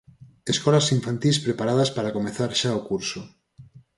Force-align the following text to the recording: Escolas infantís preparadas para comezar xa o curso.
Escolas 0.53 0.87
infantís 0.97 1.37
preparadas 1.45 1.89
para 1.95 2.13
comezar 2.17 2.51
xa 2.59 2.71
o 2.79 2.81
curso. 2.89 3.19